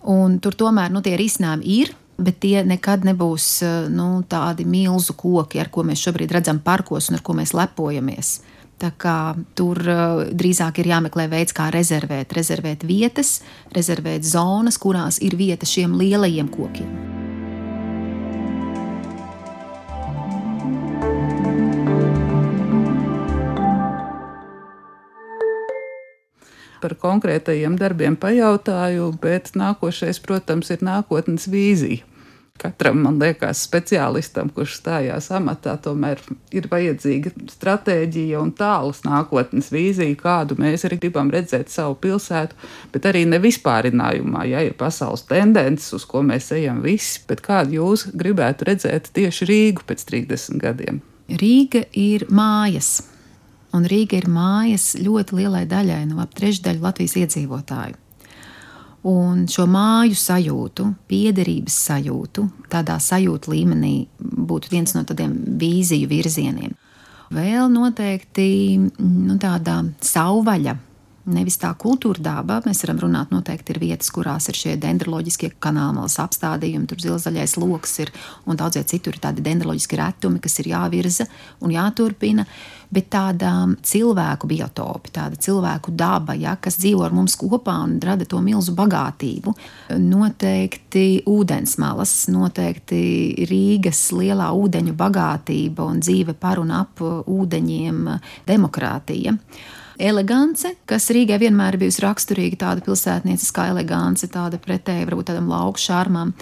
Un 0.06 0.38
tur 0.42 0.54
tomēr 0.58 0.92
nu, 0.94 1.02
tie 1.02 1.16
risinājumi 1.18 1.80
ir 1.80 1.94
bet 2.18 2.40
tie 2.42 2.62
nekad 2.66 3.06
nebūs 3.06 3.48
eh, 3.62 3.74
nu, 3.92 4.10
tādi 4.28 4.66
milzu 4.68 5.16
koki, 5.18 5.62
ar 5.62 5.72
ko 5.72 5.86
mēs 5.86 6.02
šobrīd 6.06 6.34
redzam 6.38 6.62
parkos 6.64 7.10
un 7.10 7.18
ar 7.18 7.24
ko 7.24 7.36
mēs 7.38 7.54
lepojamies. 7.56 8.38
Tā 8.78 8.92
kā 8.94 9.34
tur 9.58 9.80
uh, 9.90 10.20
drīzāk 10.38 10.78
ir 10.78 10.92
jāmeklē 10.92 11.26
veids, 11.32 11.50
kā 11.50 11.66
rezervēt, 11.74 12.30
rezervēt 12.38 12.86
vietas, 12.86 13.40
rezervēt 13.74 14.22
zonas, 14.22 14.78
kurās 14.78 15.18
ir 15.18 15.34
vieta 15.34 15.66
šiem 15.66 15.98
lielajiem 15.98 16.46
kokiem. 16.54 17.17
Par 26.82 26.94
konkrētajiem 27.00 27.78
darbiem 27.80 28.16
pajautāju, 28.20 29.12
bet 29.22 29.54
nākošais, 29.58 30.20
protams, 30.24 30.70
ir 30.74 30.84
nākotnes 30.86 31.48
vīzija. 31.50 32.04
Katram, 32.58 32.96
man 33.04 33.20
liekas, 33.22 33.60
speciālistam, 33.68 34.48
kurš 34.50 34.80
stājās 34.80 35.28
amatā, 35.34 35.76
tomēr 35.78 36.18
ir 36.50 36.66
vajadzīga 36.70 37.30
stratēģija 37.52 38.40
un 38.42 38.50
tālas 38.58 39.04
nākotnes 39.06 39.70
vīzija, 39.70 40.16
kādu 40.18 40.56
mēs 40.58 40.82
arī 40.88 40.98
gribam 41.04 41.30
redzēt 41.30 41.70
savu 41.70 41.94
pilsētu, 42.02 42.58
bet 42.94 43.06
arī 43.06 43.22
ne 43.30 43.38
vispārinājumā, 43.42 44.42
ja 44.50 44.64
ir 44.66 44.74
pasaules 44.80 45.22
tendences, 45.30 45.92
uz 46.00 46.06
ko 46.08 46.24
mēs 46.26 46.50
ejam 46.56 46.82
visi, 46.82 47.22
bet 47.30 47.44
kādu 47.46 47.78
jūs 47.78 48.08
gribētu 48.18 48.66
redzēt 48.72 49.12
tieši 49.14 49.48
Rīgu 49.52 49.86
pēc 49.86 50.02
30 50.10 50.58
gadiem? 50.64 50.98
Rīga 51.28 51.84
ir 51.94 52.26
mājas 52.34 52.96
un 53.76 53.86
Rīga 53.88 54.18
ir 54.18 54.28
mājas 54.32 54.92
ļoti 54.98 55.38
lielai 55.40 55.64
daļai, 55.68 56.02
nu, 56.10 56.20
ap 56.22 56.34
trešdaļu 56.36 56.84
Latvijas 56.84 57.16
iedzīvotāju. 57.22 57.98
Un 59.08 59.44
šo 59.48 59.64
māju 59.70 60.16
sajūtu, 60.18 60.88
piederības 61.08 61.76
sajūtu, 61.86 62.44
tādā 62.72 62.98
sajūta 63.00 63.52
līmenī 63.52 63.94
būtu 64.18 64.72
viens 64.72 64.94
no 64.96 65.04
tādiem 65.06 65.36
vīziju 65.60 66.10
virzieniem. 66.10 66.74
Vēl 67.34 67.68
noteikti 67.70 68.48
nu, 68.80 69.36
tāda 69.40 69.82
savvaļa 70.02 70.74
nevis 71.28 71.58
tā 71.60 71.70
kultūra 71.78 72.22
daba. 72.22 72.58
Mēs 72.66 72.82
varam 72.84 73.02
runāt, 73.04 73.32
noteikti 73.34 73.74
ir 73.74 73.82
vietas, 73.82 74.10
kurās 74.14 74.48
ir 74.50 74.58
šie 74.58 74.74
dendroloģiskie 74.80 75.52
kanālmalas 75.62 76.18
apstādījumi, 76.22 76.88
tur 76.88 77.02
zilzaļais 77.04 77.56
lokus 77.60 77.98
ir 78.04 78.12
un 78.48 78.58
daudzie 78.58 78.84
citur 78.88 79.16
ir 79.16 79.22
tādi 79.22 79.44
dendroloģiski 79.46 80.00
retumi, 80.00 80.42
kas 80.42 80.58
ir 80.62 80.72
jāvirza 80.74 81.28
un 81.64 81.74
jāturpina. 81.74 82.46
Bet 82.88 83.10
tāda 83.12 83.50
cilvēku 83.84 84.48
biotopi, 84.48 85.10
tāda 85.12 85.36
cilvēku 85.36 85.92
daba, 85.92 86.32
ja, 86.40 86.54
kas 86.56 86.78
dzīvo 86.80 87.02
ar 87.04 87.12
mums 87.12 87.34
kopā 87.36 87.74
un 87.84 87.98
rada 88.00 88.24
to 88.24 88.40
milzu 88.40 88.72
bagātību, 88.78 89.52
noteikti 90.00 91.20
ūdensmalas, 91.28 92.14
noteikti 92.32 93.02
Rīgas 93.50 94.06
lielā 94.16 94.48
ūdeņu 94.56 94.96
bagātība 94.96 95.84
un 95.84 96.00
dzīve 96.00 96.32
par 96.40 96.62
un 96.62 96.72
ap 96.78 97.04
ūdeņiem, 97.04 98.00
demokrātija 98.48 99.36
elegance, 99.98 100.74
kas 100.88 101.10
Rīgai 101.14 101.40
vienmēr 101.42 101.78
bijusi 101.80 102.02
raksturīga, 102.04 102.62
tāda 102.64 102.84
pilsētnieciskā 102.86 103.68
elegance, 103.72 104.30
tāda 104.32 104.60
pretēji 104.62 105.08
varbūt 105.08 105.32
tādam 105.32 105.50
lauku 105.52 105.82
šārmam 105.82 106.34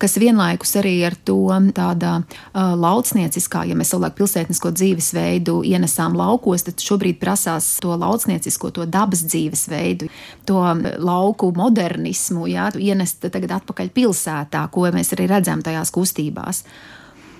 kas 0.00 0.16
vienlaikus 0.20 0.74
arī 0.80 0.94
ar 1.08 1.14
to 1.24 1.38
tādā 1.76 2.12
uh, 2.20 2.74
laucnieciskā, 2.76 3.64
ja 3.68 3.76
mēs 3.78 3.92
savulaik 3.92 4.16
pilsētnisko 4.18 4.72
dzīvesveidu 4.76 5.60
ienesām 5.66 6.16
laukos, 6.18 6.66
tad 6.66 6.84
šobrīd 6.84 7.16
prasās 7.22 7.76
to 7.82 7.96
laucniecisko, 7.96 8.72
to 8.76 8.86
dabas 8.90 9.24
dzīvesveidu, 9.26 10.10
to 10.48 10.60
lauku 11.00 11.52
modernismu, 11.56 12.46
jā, 12.52 12.68
ienest 12.76 13.24
tagad 13.24 13.58
atpakaļ 13.60 13.92
pilsētā, 13.96 14.66
ko 14.72 14.88
mēs 14.94 15.14
arī 15.16 15.30
redzam 15.32 15.64
tajās 15.64 15.94
kustībās 15.94 16.64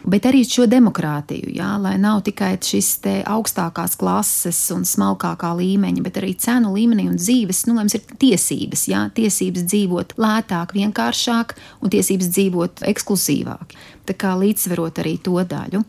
bet 0.07 0.27
arī 0.29 0.43
šo 0.47 0.67
demokrātiju, 0.71 1.51
jā, 1.57 1.73
lai 1.83 1.97
nav 2.01 2.23
tikai 2.27 2.55
šis 2.63 2.93
augstākās 3.27 3.97
klases 3.99 4.61
un 4.75 4.87
smalkākā 4.87 5.51
līmeņa, 5.59 6.05
bet 6.07 6.21
arī 6.21 6.35
cenu 6.39 6.73
līmenī 6.77 7.09
un 7.11 7.19
dzīves, 7.19 7.65
nu, 7.67 7.77
lai 7.77 7.87
mums 7.87 7.99
ir 7.99 8.07
tiesības, 8.23 8.87
jā, 8.93 9.03
tiesības 9.17 9.67
dzīvot 9.67 10.17
lētāk, 10.21 10.77
vienkāršāk 10.79 11.57
un 11.83 11.93
tiesības 11.93 12.31
dzīvot 12.33 12.87
ekskluzīvāk. 12.93 13.77
Tā 14.07 14.15
kā 14.15 14.37
līdzsverot 14.39 15.03
arī 15.03 15.19
to 15.27 15.43
daļu 15.43 15.83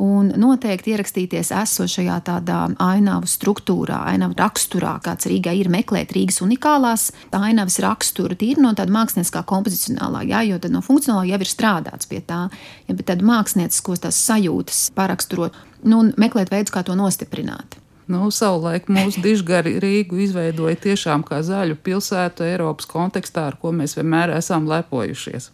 un 0.00 0.30
noteikti 0.40 0.94
ierakstīties 0.94 1.52
esošajā 1.60 2.16
tādā 2.26 2.60
ainavu 2.80 3.28
struktūrā, 3.28 4.00
ainavu 4.14 4.38
raksturā, 4.38 4.94
kāds 5.04 5.28
Rīgai 5.30 5.58
ir 5.60 5.70
meklēt 5.72 6.14
Rīgas 6.16 6.40
unikālās 6.44 7.10
ainavas 7.36 7.78
raksturu, 7.84 8.38
tīri 8.38 8.64
no 8.64 8.72
tāda 8.76 8.94
mākslinieckā 8.96 9.44
kompozicionālā, 9.50 10.24
jā, 10.30 10.42
jo 10.48 10.60
tad 10.62 10.74
no 10.74 10.82
funkcionālā 10.84 11.28
jau 11.32 11.40
ir 11.44 11.52
strādāts 11.52 12.08
pie 12.10 12.22
tā, 12.24 12.46
ja, 12.88 12.96
bet 12.96 13.06
tad 13.12 13.24
mākslinieckos 13.26 14.06
tās 14.06 14.24
sajūtas 14.24 14.88
paraksturot, 14.96 15.56
nu, 15.84 16.00
un 16.00 16.14
meklēt 16.20 16.52
veidus, 16.52 16.72
kā 16.74 16.84
to 16.86 16.96
nostiprināt. 16.98 17.78
Nu, 18.10 18.26
savulaik 18.34 18.88
mūsu 18.90 19.22
dižgari 19.22 19.76
Rīgu 19.82 20.18
izveidoja 20.24 20.74
tiešām 20.82 21.22
kā 21.26 21.44
zaļu 21.46 21.76
pilsētu 21.84 22.42
Eiropas 22.42 22.88
kontekstā, 22.90 23.46
ar 23.52 23.58
ko 23.60 23.70
mēs 23.76 23.94
vienmēr 24.00 24.32
esam 24.34 24.66
lepojušies. 24.66 25.52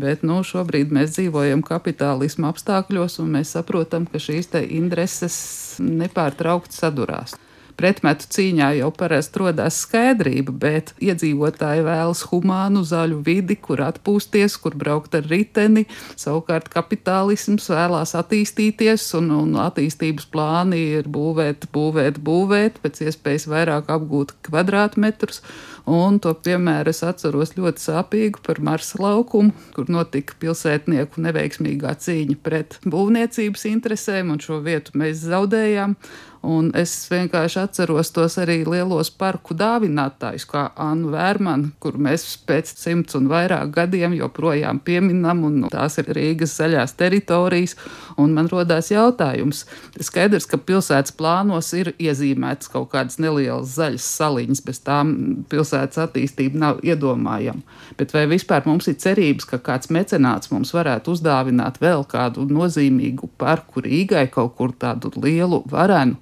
Bet 0.00 0.24
nu, 0.26 0.40
šobrīd 0.46 0.90
mēs 0.94 1.14
dzīvojam 1.14 1.62
kapitālisma 1.66 2.50
apstākļos, 2.50 3.18
un 3.22 3.34
mēs 3.36 3.52
saprotam, 3.54 4.08
ka 4.10 4.18
šīs 4.22 4.50
intereses 4.64 5.36
nepārtraukti 5.82 6.74
sadurās. 6.74 7.36
Pretmetu 7.74 8.28
cīņā 8.30 8.70
jau 8.78 8.90
parasti 8.94 9.40
rodas 9.42 9.80
skaidrība, 9.82 10.54
bet 10.64 10.92
iedzīvotāji 11.02 11.84
vēlas 11.86 12.24
humānu, 12.30 12.84
zaļu 12.86 13.20
vidi, 13.26 13.56
kur 13.58 13.82
atpūsties, 13.84 14.56
kur 14.62 14.76
braukt 14.78 15.16
ar 15.18 15.26
riteni. 15.30 15.86
Savukārt 16.20 16.70
kapitālisms 16.72 17.66
vēlās 17.72 18.14
attīstīties, 18.18 19.08
un, 19.18 19.32
un 19.34 19.58
attīstības 19.64 20.30
plāni 20.30 20.80
ir 21.00 21.10
būvēt, 21.10 21.68
būvēt, 21.74 22.20
būvēt, 22.24 22.82
pēc 22.84 23.04
iespējas 23.08 23.48
vairāk 23.50 23.90
apgūt 23.94 24.36
kvadrātmetrus. 24.46 25.42
Un 25.84 26.16
to 26.22 26.30
piemēru 26.32 26.94
es 26.94 27.02
atceros 27.04 27.52
ļoti 27.58 27.82
sāpīgu 27.82 28.40
par 28.46 28.60
Marsa 28.64 29.02
laukumu, 29.02 29.52
kur 29.76 29.90
notika 29.92 30.36
pilsētnieku 30.40 31.20
neveiksmīgā 31.26 31.92
cīņa 32.00 32.38
pret 32.46 32.78
būvniecības 32.88 33.66
interesēm, 33.68 34.32
un 34.32 34.40
šo 34.40 34.62
vietu 34.64 34.96
mēs 35.00 35.26
zaudējām. 35.26 35.98
Un 36.44 36.66
es 36.76 36.92
vienkārši 37.08 37.60
atceros 37.62 38.10
tos 38.12 38.34
arī 38.42 38.58
lielos 38.68 39.08
parku 39.16 39.54
dāvinātājus, 39.56 40.44
kā 40.50 40.66
Annu 40.80 41.14
Vērmanu, 41.14 41.70
kur 41.80 41.96
mēs 41.96 42.26
pēc 42.44 42.68
simts 42.76 43.16
un 43.16 43.30
vairāk 43.30 43.70
gadiem 43.72 44.12
joprojām 44.18 44.82
pieminam, 44.84 45.40
un 45.48 45.64
tās 45.72 45.96
ir 46.02 46.10
Rīgas 46.12 46.52
zaļās 46.58 46.96
teritorijas. 47.00 47.76
Un 48.20 48.34
man 48.36 48.50
rodās 48.52 48.90
jautājums, 48.92 49.64
skaidrs, 50.04 50.44
ka 50.50 50.60
pilsētas 50.60 51.14
plānos 51.16 51.72
ir 51.78 51.94
iezīmētas 51.96 52.68
kaut 52.74 52.90
kādas 52.92 53.16
nelielas 53.22 53.72
zaļas 53.78 54.10
saliņas, 54.20 54.62
bez 54.68 54.82
tām 54.84 55.14
pilsētas 55.48 56.02
attīstība 56.04 56.60
nav 56.60 56.84
iedomājama. 56.84 57.64
Bet 57.96 58.12
vai 58.12 58.26
vispār 58.30 58.68
mums 58.68 58.90
ir 58.92 59.00
cerības, 59.00 59.48
ka 59.48 59.62
kāds 59.64 59.88
mecenāts 59.94 60.52
mums 60.52 60.74
varētu 60.76 61.16
uzdāvināt 61.16 61.80
vēl 61.80 62.04
kādu 62.10 62.44
nozīmīgu 62.52 63.32
parku 63.40 63.80
Rīgai, 63.84 64.28
kaut 64.34 64.58
kur 64.60 64.76
tādu 64.76 65.14
lielu 65.16 65.64
varenu? 65.72 66.20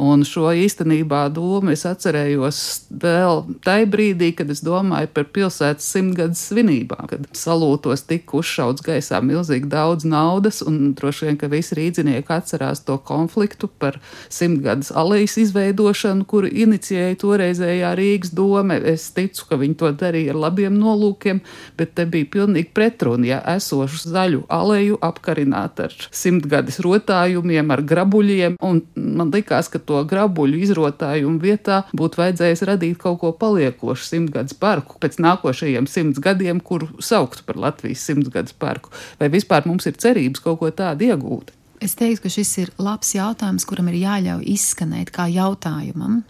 Un 0.00 0.22
šo 0.24 0.48
īstenībā 0.56 1.26
domu 1.34 1.74
es 1.74 1.82
atcerējos 1.84 2.60
vēl 3.02 3.42
tajā 3.66 3.88
brīdī, 3.92 4.30
kad 4.38 4.48
es 4.52 4.62
domāju 4.64 5.10
par 5.12 5.26
pilsētas 5.34 5.90
simtgades 5.92 6.40
svinībām, 6.48 7.04
kad 7.10 7.26
salūtos 7.36 8.06
tika 8.08 8.38
uzšauts 8.40 8.84
gaisā 8.86 9.20
milzīgi 9.20 9.68
daudz 9.68 10.06
naudas, 10.08 10.62
un 10.64 10.94
droši 10.96 11.26
vien, 11.28 11.36
ka 11.40 11.50
visi 11.52 11.76
rīznieki 11.76 12.32
atcerās 12.32 12.80
to 12.86 12.96
konfliktu 13.04 13.68
par 13.68 13.98
simtgades 14.32 14.88
alejas 14.96 15.36
izveidošanu, 15.42 16.24
kuru 16.30 16.48
inicijēja 16.48 17.20
toreizējā 17.20 17.92
Rīgas 18.00 18.32
dome. 18.32 18.80
Es 18.80 19.10
ticu, 19.12 19.50
ka 19.50 19.60
viņi 19.60 19.76
to 19.84 19.92
darīja 20.00 20.32
ar 20.32 20.40
labiem 20.46 20.80
nolūkiem, 20.80 21.42
bet 21.76 21.92
te 21.98 22.08
bija 22.08 22.30
pilnīgi 22.38 22.72
pretruna, 22.72 23.28
ja 23.34 23.42
esošu 23.56 24.14
zaļu 24.14 24.46
aleju 24.48 24.96
apkarināt 25.04 25.84
ar 25.84 26.00
simtgades 26.08 26.80
rotājumiem, 26.80 27.68
ar 27.76 27.84
grabuļiem, 27.84 28.56
un 28.64 28.80
man 28.96 29.36
likās, 29.36 29.68
ka 29.68 29.84
to 29.90 30.00
grabuļu 30.08 30.62
izrotājumu 30.64 31.42
vietā 31.42 31.82
būtu 31.96 32.22
vajadzējis 32.22 32.66
radīt 32.70 32.98
kaut 33.02 33.20
ko 33.22 33.32
paliekošu 33.36 34.06
simtgadus 34.06 34.56
parku 34.58 34.98
pēc 35.02 35.18
nākošajiem 35.22 35.88
simts 35.90 36.22
gadiem, 36.22 36.62
kuru 36.62 36.90
sauktu 37.02 37.46
par 37.46 37.58
Latvijas 37.60 38.04
simtgadus 38.06 38.54
parku. 38.54 38.92
Vai 39.20 39.30
vispār 39.32 39.66
mums 39.68 39.88
ir 39.90 39.98
cerības 40.00 40.44
kaut 40.44 40.60
ko 40.62 40.70
tādu 40.74 41.10
iegūt? 41.10 41.56
Es 41.80 41.96
teiktu, 41.96 42.26
ka 42.26 42.32
šis 42.32 42.50
ir 42.60 42.70
labs 42.76 43.14
jautājums, 43.16 43.64
kuram 43.64 43.88
ir 43.88 44.02
jāļauj 44.02 44.44
izskanēt 44.52 45.12
kā 45.14 45.24
jautājumam. 45.32 46.20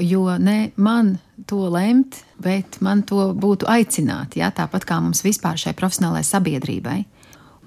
Jo 0.00 0.38
ne 0.40 0.70
man 0.80 1.18
to 1.50 1.66
lemt, 1.68 2.22
bet 2.40 2.78
man 2.80 3.02
to 3.04 3.32
būtu 3.34 3.66
aicināt, 3.68 4.38
ja, 4.38 4.52
tāpat 4.54 4.86
kā 4.88 5.00
mums 5.02 5.24
vispār 5.26 5.58
šai 5.60 5.74
profesionālajai 5.76 6.28
sabiedrībai 6.28 7.00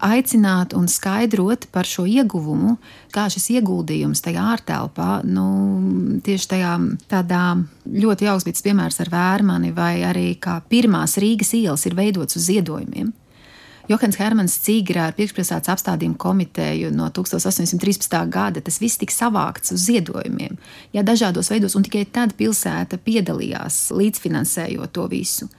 aicināt 0.04 0.74
un 0.76 0.88
skaidrot 0.92 1.68
par 1.72 1.88
šo 1.88 2.06
ieguvumu, 2.10 2.76
kā 3.16 3.28
šis 3.32 3.50
ieguldījums 3.56 4.24
tajā 4.26 4.44
ārtelpā, 4.56 5.10
nu, 5.28 5.46
tieši 6.26 6.50
tajā 6.56 6.74
tādā 7.12 7.44
ļoti 7.86 8.28
jauks 8.28 8.48
bija 8.48 8.66
piemērs 8.70 9.00
ar 9.06 9.12
vērmani, 9.14 9.72
vai 9.76 10.00
arī 10.08 10.34
kā 10.42 10.60
pirmās 10.70 11.18
Rīgas 11.22 11.54
ielas 11.56 11.86
ir 11.88 11.96
veidotas 11.96 12.40
uz 12.40 12.50
ziedojumiem. 12.50 13.14
Johans 13.86 14.18
Hermans 14.18 14.56
Cīgrā 14.66 15.12
ar 15.12 15.14
priekšpilsētas 15.14 15.70
apstādījumu 15.76 16.18
komiteju 16.18 16.90
no 16.90 17.06
1813. 17.14 18.16
gada 18.34 18.64
tas 18.66 18.80
viss 18.82 18.98
tika 18.98 19.14
savākts 19.14 19.76
uz 19.76 19.84
ziedojumiem, 19.86 20.58
ja 20.96 21.04
dažādos 21.06 21.52
veidos, 21.54 21.76
un 21.78 21.86
tikai 21.86 22.08
tad 22.10 22.34
pilsēta 22.40 22.98
piedalījās 22.98 23.92
līdzfinansējot 23.94 24.96
to 24.96 25.06
visu. 25.12 25.50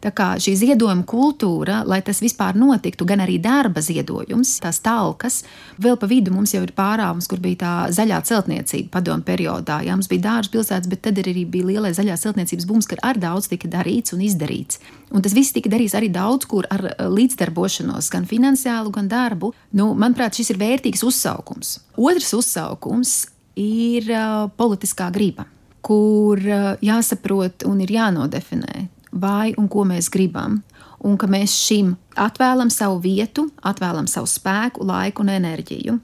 Tā 0.00 0.08
kā 0.16 0.30
šī 0.40 0.54
ziedojuma 0.56 1.04
kultūra, 1.04 1.82
lai 1.84 1.98
tas 2.04 2.22
vispār 2.24 2.56
notiktu, 2.56 3.04
gan 3.04 3.20
arī 3.20 3.36
darba 3.42 3.82
ziedojums, 3.84 4.54
tās 4.64 4.78
talkas, 4.80 5.42
vēl 5.76 5.98
pa 6.00 6.08
vidu 6.08 6.32
mums 6.32 6.54
jau 6.54 6.62
ir 6.64 6.72
pārāvums, 6.76 7.26
kur 7.28 7.42
bija 7.42 7.58
tā 7.60 7.72
zaļā 7.92 8.22
celtniecība 8.24 8.94
padomu 8.94 9.26
periodā. 9.26 9.82
Jā, 9.84 9.92
mums 9.98 10.08
bija 10.08 10.24
dārza 10.24 10.52
pilsētas, 10.54 10.88
bet 10.88 11.02
tad 11.04 11.20
arī 11.20 11.44
bija 11.44 11.68
lielais 11.68 11.98
zaļās 11.98 12.24
celtniecības 12.24 12.68
bums, 12.70 12.88
kad 12.88 13.02
ar 13.04 13.20
daudz 13.20 13.50
tika 13.52 13.68
darīts 13.68 14.14
un 14.16 14.22
izdarīts. 14.24 14.80
Un 15.12 15.20
tas 15.26 15.34
viss 15.36 15.52
tika 15.52 15.68
darīts 15.72 15.96
arī 15.98 16.08
daudz 16.14 16.48
kur 16.48 16.68
ar 16.72 16.86
eh, 16.94 17.02
līdzdarbošanos, 17.04 18.08
gan 18.14 18.24
finansiālu, 18.30 18.92
gan 18.94 19.10
darbu. 19.10 19.52
Nu, 19.76 19.90
manuprāt, 19.92 20.38
šis 20.38 20.54
ir 20.54 20.62
vērtīgs 20.62 21.04
uzsaukums. 21.04 21.74
Otrs 22.00 22.32
uzsaukums 22.38 23.18
ir 23.60 24.08
uh, 24.14 24.48
politiskā 24.56 25.10
griba, 25.12 25.44
kur 25.84 26.40
uh, 26.40 26.72
jāsaprot 26.80 27.66
un 27.68 27.84
ir 27.84 27.92
jānodefinē 27.98 28.86
vai 29.12 29.54
un 29.58 29.68
ko 29.68 29.84
mēs 29.88 30.10
gribam. 30.12 30.60
Un 31.00 31.16
ka 31.16 31.26
mēs 31.30 31.54
šim 31.56 31.94
atvēlam 32.20 32.68
savu 32.70 33.00
vietu, 33.00 33.48
atvēlam 33.64 34.08
savu 34.10 34.28
spēku, 34.28 34.84
laiku 34.84 35.24
un 35.24 35.32
enerģiju. 35.32 35.98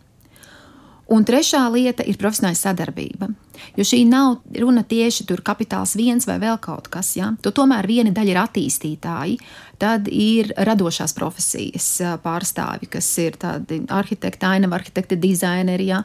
Un 1.07 1.23
trešā 1.23 1.61
lieta 1.71 2.03
ir 2.03 2.17
profesionāla 2.19 2.59
sadarbība. 2.59 3.29
Jo 3.79 3.85
šī 3.87 4.01
nav 4.09 4.41
runa 4.59 4.83
tieši 4.83 5.27
par 5.29 5.43
kapitāls 5.53 5.95
viens 5.99 6.27
vai 6.27 6.41
vēl 6.43 6.59
kaut 6.63 6.89
kas. 6.91 7.13
Ja? 7.15 7.31
To 7.45 7.53
tomēr 7.55 7.87
viena 7.87 8.11
daļa 8.15 8.33
ir 8.33 8.41
attīstītāji, 8.41 9.37
tad 9.79 10.11
ir 10.11 10.51
radošās 10.57 11.15
profesijas 11.15 11.89
pārstāvji, 12.25 12.91
kas 12.97 13.13
ir 13.23 13.39
tādi 13.39 13.85
arhitekti, 13.87 14.49
ainava 14.49 14.81
arhitekti, 14.81 15.21
dizaineri, 15.23 15.93
ja? 15.93 16.03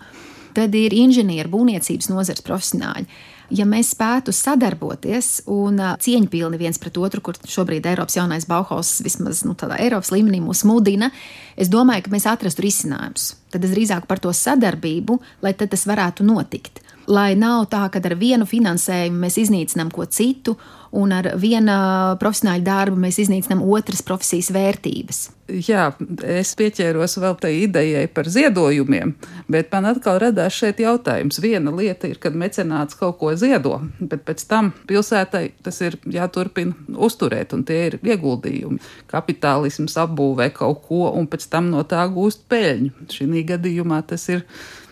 tad 0.53 0.75
ir 0.77 0.93
inženieri, 0.93 1.49
būvniecības 1.49 2.11
nozares 2.11 2.45
profesionāļi 2.45 3.07
ja 3.51 3.65
mēs 3.67 3.91
spētu 3.95 4.33
sadarboties 4.35 5.43
un 5.51 5.79
cieņpilni 6.01 6.59
viens 6.61 6.79
pret 6.81 6.97
otru, 7.01 7.23
kur 7.25 7.39
šobrīd 7.39 7.87
Eiropas 7.91 8.17
jaunais 8.17 8.47
Bauhaus 8.49 8.99
vismaz 9.05 9.43
nu, 9.47 9.55
tādā 9.57 9.79
Eiropas 9.81 10.13
līmenī 10.13 10.41
mūs 10.43 10.63
mudina, 10.67 11.11
es 11.59 11.71
domāju, 11.71 12.07
ka 12.07 12.15
mēs 12.15 12.27
atrastu 12.31 12.65
risinājumus. 12.65 13.33
Tad 13.51 13.67
es 13.67 13.75
drīzāk 13.75 14.07
par 14.09 14.21
to 14.23 14.31
sadarbību, 14.35 15.19
lai 15.43 15.53
tas 15.59 15.87
varētu 15.89 16.25
notikt. 16.27 16.81
Lai 17.09 17.33
nav 17.39 17.65
tā, 17.71 17.87
ka 17.89 18.01
ar 18.03 18.15
vienu 18.19 18.45
finansējumu 18.45 19.23
mēs 19.23 19.39
iznīcinām 19.41 19.89
ko 19.93 20.05
citu, 20.05 20.57
un 20.91 21.13
ar 21.15 21.31
viena 21.39 21.75
profesionāļa 22.19 22.65
darbu 22.65 22.99
mēs 22.99 23.21
iznīcinām 23.23 23.63
otras 23.63 24.03
profesijas 24.05 24.51
vērtības. 24.53 25.21
Jā, 25.51 25.89
es 26.23 26.53
pieķēros 26.55 27.17
vēl 27.19 27.35
tai 27.41 27.51
idejai 27.65 28.05
par 28.13 28.29
ziedojumiem, 28.31 29.13
bet 29.51 29.71
man 29.73 29.89
atkal 29.89 30.19
radās 30.23 30.55
šeit 30.55 30.79
jautājums. 30.79 31.41
Viena 31.43 31.73
lieta 31.75 32.07
ir, 32.07 32.19
kad 32.23 32.37
mecenāts 32.39 32.95
kaut 32.99 33.17
ko 33.19 33.33
ziedo, 33.35 33.81
bet 33.99 34.23
pēc 34.27 34.45
tam 34.47 34.71
pilsētai 34.87 35.43
tas 35.63 35.81
ir 35.83 35.97
jāturpina 36.07 36.75
uzturēt, 36.95 37.55
un 37.57 37.65
tie 37.67 37.81
ir 37.89 37.99
ieguldījumi. 37.99 38.79
Kapitālisms 39.11 39.97
apbūvē 39.99 40.51
kaut 40.55 40.85
ko, 40.87 41.09
un 41.11 41.27
pēc 41.31 41.49
tam 41.51 41.71
no 41.73 41.83
tā 41.83 42.05
gūst 42.11 42.47
peļņu. 42.51 43.09
Šī 43.11 43.43
gadījumā 43.51 43.99
tas 44.07 44.29
ir 44.31 44.45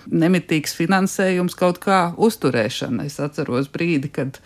nemitīgs 0.08 0.76
finansējums 0.78 1.58
kaut 1.60 1.82
kā 1.84 2.02
uzturēšana. 2.18 3.08
Es 3.10 3.20
atceros 3.24 3.70
brīdi, 3.74 4.12
kad 4.14 4.40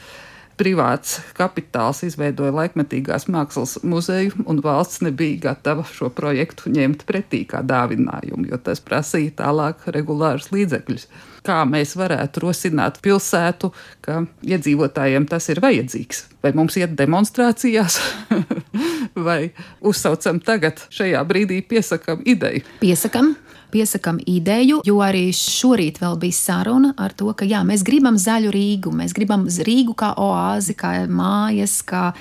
privāts 0.57 1.17
kapitāls 1.37 2.03
izveidoja 2.05 2.53
laikmetīgās 2.53 3.25
mākslas 3.31 3.79
muzeju, 3.83 4.43
un 4.49 4.61
valsts 4.63 5.01
nebija 5.05 5.39
gatava 5.49 5.85
šo 5.87 6.11
projektu 6.13 6.71
ņemt 6.73 7.05
pretī 7.09 7.43
kā 7.49 7.63
dāvinājumu, 7.65 8.47
jo 8.51 8.59
tas 8.61 8.81
prasīja 8.83 9.33
tālāk 9.43 9.87
regulārus 9.95 10.51
līdzekļus. 10.53 11.07
Kā 11.43 11.63
mēs 11.67 11.97
varētu 11.99 12.45
rosināt 12.45 13.01
pilsētu, 13.03 13.73
ka 14.05 14.21
iedzīvotājiem 14.47 15.25
tas 15.27 15.49
ir 15.51 15.59
vajadzīgs? 15.63 16.27
Vai 16.43 16.53
mums 16.55 16.77
iet 16.79 16.93
demonstrācijās, 16.99 17.99
vai 19.27 19.51
uzsaucam 19.83 20.39
tagad, 20.43 20.85
šajā 20.93 21.23
brīdī 21.27 21.59
piesakam 21.67 22.23
ideju? 22.23 22.63
Piesakam, 22.79 23.33
piesakām 23.73 24.19
ideju, 24.29 24.81
jo 24.85 24.99
arī 25.03 25.25
šorīt 25.35 25.99
vēl 26.03 26.17
bija 26.21 26.37
saruna 26.37 26.93
ar 27.01 27.15
to, 27.17 27.31
ka 27.37 27.47
jā, 27.49 27.63
mēs 27.67 27.85
gribam 27.85 28.17
zaļu 28.21 28.53
Rīgu, 28.53 28.93
mēs 28.95 29.15
gribam 29.17 29.47
Rīgu 29.49 29.95
kā 29.99 30.13
oāzi, 30.21 30.77
kā 30.77 30.95
mājas, 31.09 31.79
kā 31.85 32.11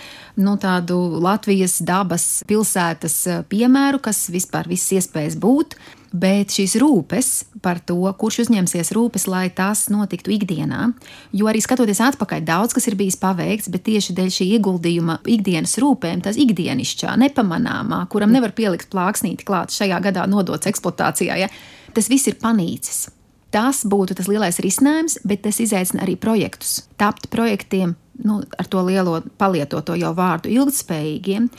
nu, 0.40 0.56
tādu 0.60 0.98
Latvijas 1.22 1.78
dabas 1.84 2.28
pilsētas 2.48 3.18
eh, 3.28 3.42
piemēru, 3.48 4.00
kas 4.02 4.26
vispār 4.32 4.70
viss 4.72 4.94
iespējas 4.96 5.36
būt 5.40 5.76
bet 6.12 6.53
šīs 6.53 6.77
rūpes 6.81 7.31
par 7.64 7.81
to, 7.85 7.98
kurš 8.18 8.42
uzņemsies 8.44 8.92
rūpes, 8.96 9.27
lai 9.31 9.46
tas 9.55 9.87
notiktu 9.92 10.35
ikdienā. 10.35 10.90
Jo 11.37 11.48
arī 11.51 11.62
skatoties 11.64 12.03
atpakaļ, 12.05 12.44
daudz 12.48 12.77
kas 12.77 12.88
ir 12.90 12.98
bijis 13.01 13.18
paveikts, 13.20 13.70
bet 13.72 13.87
tieši 13.88 14.16
dēļ 14.18 14.31
šī 14.37 14.48
ieguldījuma 14.59 15.20
ikdienas 15.31 15.79
rūpēm, 15.83 16.22
tas 16.25 16.38
ikdienišķā, 16.40 17.16
nepamanāmā, 17.25 18.05
kuram 18.12 18.35
nevar 18.35 18.55
pielikt 18.57 18.90
plāksnīti 18.92 19.48
klāt 19.48 19.75
šajā 19.75 20.03
gadā 20.05 20.29
nodots 20.31 20.68
eksploatācijā, 20.70 21.40
ja, 21.44 21.51
tas 21.96 22.11
viss 22.12 22.31
ir 22.31 22.38
panīcis. 22.42 23.07
Tas 23.53 23.83
būtu 23.85 24.16
tas 24.16 24.31
lielais 24.33 24.57
risinājums, 24.64 25.18
bet 25.29 25.42
tas 25.44 25.59
izaicina 25.61 26.07
arī 26.07 26.16
projektus. 26.16 26.87
Tapt 26.96 27.29
projektiem, 27.33 27.92
nu, 28.25 28.40
ar 28.40 28.68
to 28.72 28.81
lielo 28.87 29.18
palietoto 29.40 29.96
jau 30.01 30.14
vārdu 30.16 30.48
ilgspējīgiem, 30.53 31.51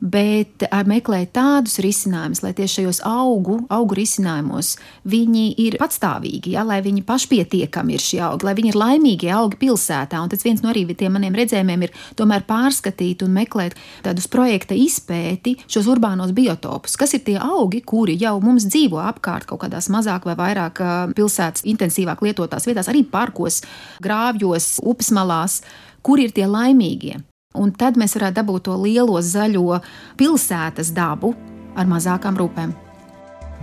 bet 0.00 0.64
meklēt 0.88 1.34
tādus 1.36 1.78
risinājumus, 1.84 2.42
lai 2.44 2.52
tieši 2.56 2.80
šajos 2.80 3.00
augu, 3.06 3.60
augu 3.72 3.96
risinājumos 3.98 4.74
viņi 5.08 5.44
ir 5.60 5.76
patstāvīgi, 5.80 6.54
ja, 6.56 6.64
lai 6.66 6.80
viņi 6.84 7.04
pašpietiekami 7.06 7.96
ir 7.96 8.04
šie 8.04 8.20
augi, 8.24 8.48
lai 8.48 8.54
viņi 8.58 8.72
ir 8.72 8.80
laimīgi 8.80 9.30
augi 9.36 9.60
pilsētā. 9.60 10.20
Un 10.22 10.32
tas 10.32 10.44
viens 10.46 10.64
no 10.64 10.72
arī 10.72 10.86
tiem 10.90 11.14
maniem 11.16 11.36
redzējumiem 11.36 11.86
ir 11.86 11.94
tomēr 12.18 12.44
pārskatīt 12.48 13.24
un 13.26 13.34
meklēt 13.36 13.76
tādus 14.04 14.28
projekta 14.32 14.76
izpēti, 14.78 15.58
šos 15.70 15.88
urbānos 15.92 16.34
biotopus, 16.36 16.96
kas 17.00 17.14
ir 17.16 17.24
tie 17.28 17.36
augi, 17.40 17.82
kuri 17.84 18.16
jau 18.20 18.38
mums 18.42 18.68
dzīvo 18.70 19.00
apkārt 19.04 19.48
kaut 19.50 19.64
kādās 19.66 19.90
mazāk 19.92 20.28
vai 20.28 20.36
vairāk 20.40 20.80
pilsētas 21.16 21.66
intensīvāk 21.68 22.24
lietotās 22.24 22.68
vietās, 22.68 22.88
arī 22.90 23.04
parkos, 23.04 23.60
grāvjos, 24.02 24.78
upes 24.82 25.12
malās, 25.14 25.60
kur 26.02 26.22
ir 26.22 26.32
tie 26.32 26.48
laimīgie. 26.48 27.20
Un 27.58 27.72
tad 27.74 27.96
mēs 27.98 28.12
varētu 28.14 28.36
dabūt 28.36 28.68
to 28.68 28.76
lielo 28.78 29.18
zaļo 29.18 29.80
pilsētas 30.20 30.92
dabu 30.94 31.32
ar 31.74 31.88
mazākām 31.90 32.36
rūpēm. 32.38 32.70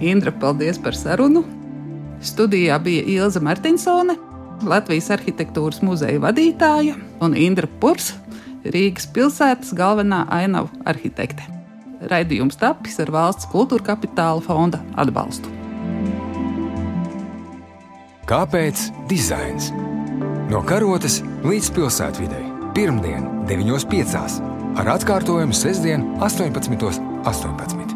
Indra, 0.04 0.34
paldies 0.36 0.76
par 0.82 0.96
sarunu! 0.96 1.46
Studijā 2.20 2.76
bija 2.84 3.06
Ilza 3.08 3.40
Martinsone, 3.40 4.18
Latvijas 4.68 5.08
arhitektūras 5.16 5.80
muzeja 5.86 6.20
vadītāja, 6.20 6.98
un 7.24 7.38
Indra 7.38 7.70
Purs, 7.80 8.10
Rīgas 8.68 9.08
pilsētas 9.16 9.72
galvenā 9.78 10.26
ainavu 10.36 10.68
arhitekte. 10.84 11.46
Raidījums 12.12 12.60
tapis 12.60 13.00
ar 13.00 13.14
valsts 13.14 13.48
kultūra 13.54 13.94
kapitāla 13.94 14.44
fonda 14.44 14.82
atbalstu. 15.00 15.54
Kāpēc 18.28 18.90
dizains? 19.08 19.72
No 20.52 20.60
karotes 20.68 21.22
līdz 21.48 21.72
pilsētvidē. 21.80 22.47
Pirmdien, 22.78 23.24
9.5. 23.50 24.36
ar 24.78 24.92
atkārtojumu 24.94 25.56
sestdien, 25.58 26.06
18.18. 26.22 27.02
18. 27.26 27.87